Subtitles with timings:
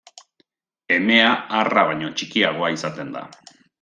[0.95, 1.27] Emea
[1.59, 3.23] arra baino txikiagoa izaten da.